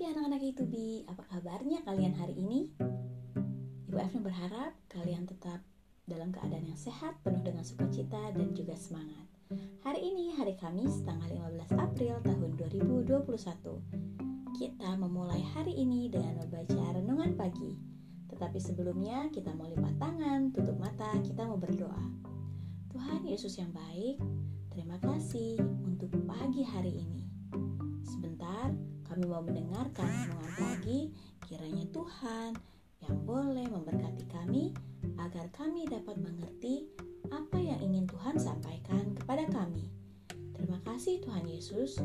[0.00, 0.64] pagi anak-anak itu
[1.12, 2.72] apa kabarnya kalian hari ini?
[3.84, 5.60] Ibu Evelyn berharap kalian tetap
[6.08, 9.28] dalam keadaan yang sehat, penuh dengan sukacita dan juga semangat.
[9.84, 12.50] Hari ini hari Kamis tanggal 15 April tahun
[13.04, 14.56] 2021.
[14.56, 17.76] Kita memulai hari ini dengan membaca renungan pagi.
[18.32, 22.08] Tetapi sebelumnya kita mau lipat tangan, tutup mata, kita mau berdoa.
[22.88, 24.16] Tuhan Yesus yang baik,
[24.72, 27.20] terima kasih untuk pagi hari ini.
[28.00, 28.72] Sebentar,
[29.10, 31.10] kami mau mendengarkan renungan pagi,
[31.50, 32.54] kiranya Tuhan
[33.02, 34.70] yang boleh memberkati kami
[35.18, 36.86] agar kami dapat mengerti
[37.34, 39.90] apa yang ingin Tuhan sampaikan kepada kami.
[40.54, 41.98] Terima kasih Tuhan Yesus.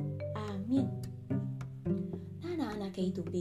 [0.49, 0.89] Amin.
[2.41, 3.35] Nah, anak-anak K2B,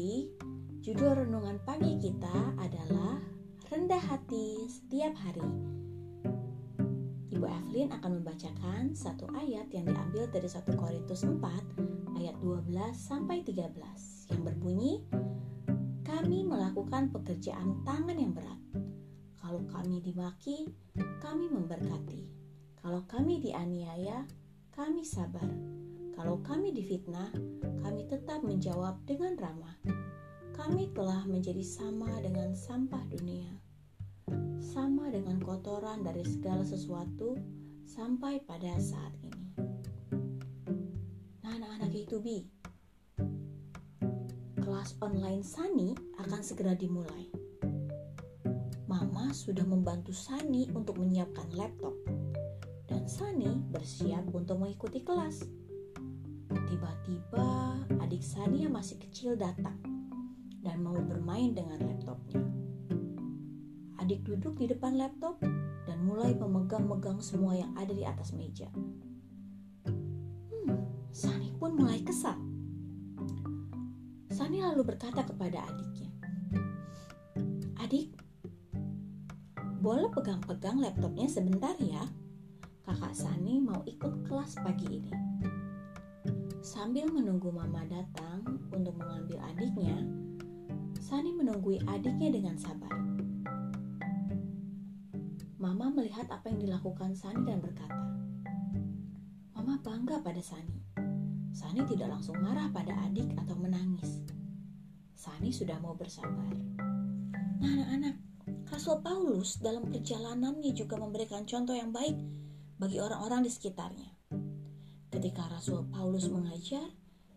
[0.85, 3.17] judul renungan pagi kita adalah
[3.73, 5.49] rendah hati setiap hari.
[7.35, 11.43] Ibu Evelyn akan membacakan satu ayat yang diambil dari 1 Korintus 4
[12.15, 15.03] ayat 12 sampai 13 yang berbunyi
[16.07, 18.61] kami melakukan pekerjaan tangan yang berat.
[19.35, 20.71] Kalau kami dimaki,
[21.19, 22.23] kami memberkati.
[22.79, 24.23] Kalau kami dianiaya,
[24.71, 25.51] kami sabar.
[26.15, 27.35] Kalau kami difitnah,
[27.83, 29.75] kami tetap menjawab dengan ramah.
[30.55, 33.51] Kami telah menjadi sama dengan sampah dunia,
[34.75, 37.39] sama dengan kotoran dari segala sesuatu
[37.87, 39.35] sampai pada saat ini
[42.05, 42.29] itu B.
[44.61, 47.33] Kelas online Sani akan segera dimulai.
[48.85, 51.97] Mama sudah membantu Sani untuk menyiapkan laptop
[52.93, 55.49] dan Sani bersiap untuk mengikuti kelas.
[56.53, 59.81] Tiba-tiba adik Sani yang masih kecil datang
[60.61, 62.64] dan mau bermain dengan laptopnya.
[64.05, 65.41] Adik duduk di depan laptop
[65.89, 68.69] dan mulai memegang-megang semua yang ada di atas meja.
[71.09, 72.37] Sani pun mulai kesal.
[74.29, 76.13] Sani lalu berkata kepada adiknya,
[77.81, 78.13] Adik,
[79.81, 82.05] boleh pegang-pegang laptopnya sebentar ya?
[82.85, 85.13] Kakak Sani mau ikut kelas pagi ini.
[86.61, 89.97] Sambil menunggu mama datang untuk mengambil adiknya,
[91.01, 93.04] Sani menunggui adiknya dengan sabar.
[95.95, 98.03] Melihat apa yang dilakukan Sani dan berkata,
[99.55, 100.75] Mama bangga pada Sani.
[101.55, 104.27] Sani tidak langsung marah pada adik atau menangis.
[105.15, 106.51] Sani sudah mau bersabar.
[107.63, 108.19] Nah, anak-anak,
[108.67, 112.19] Rasul Paulus dalam perjalanannya juga memberikan contoh yang baik
[112.75, 114.11] bagi orang-orang di sekitarnya.
[115.15, 116.91] Ketika Rasul Paulus mengajar,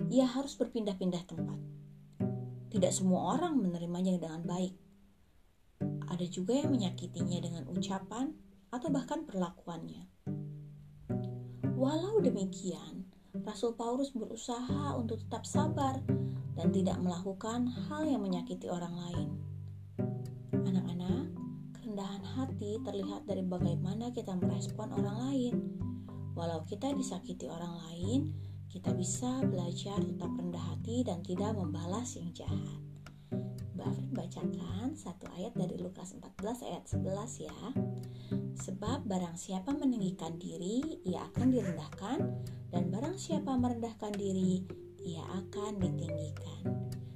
[0.09, 1.59] ia harus berpindah-pindah tempat.
[2.74, 4.74] Tidak semua orang menerimanya dengan baik.
[6.09, 10.07] Ada juga yang menyakitinya dengan ucapan atau bahkan perlakuannya.
[11.78, 13.05] Walau demikian,
[13.45, 16.01] Rasul Paulus berusaha untuk tetap sabar
[16.57, 19.29] dan tidak melakukan hal yang menyakiti orang lain.
[20.66, 21.29] Anak-anak,
[21.77, 25.56] kerendahan hati terlihat dari bagaimana kita merespon orang lain.
[26.33, 28.33] Walau kita disakiti orang lain,
[28.73, 32.81] kita bisa belajar tetap rendah hati dan tidak membalas yang jahat.
[34.27, 37.59] Bacakan satu ayat dari Lukas 14 ayat 11 ya.
[38.59, 42.19] Sebab barang siapa meninggikan diri, ia akan direndahkan,
[42.67, 44.67] dan barang siapa merendahkan diri,
[44.99, 46.59] ia akan ditinggikan.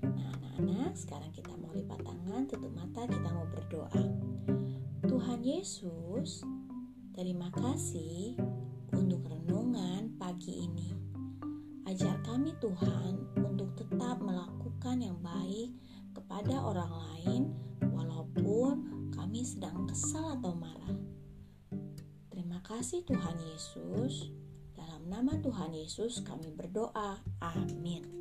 [0.07, 4.03] Nah, anak-anak, sekarang kita mau lipat tangan, tutup mata, kita mau berdoa.
[5.03, 6.47] Tuhan Yesus,
[7.11, 8.39] terima kasih
[8.95, 10.95] untuk renungan pagi ini.
[11.91, 15.75] Ajar kami Tuhan untuk tetap melakukan yang baik
[16.13, 17.41] kepada orang lain
[17.91, 20.95] walaupun kami sedang kesal atau marah.
[22.31, 24.31] Terima kasih Tuhan Yesus.
[24.77, 27.19] Dalam nama Tuhan Yesus kami berdoa.
[27.41, 28.20] Amin.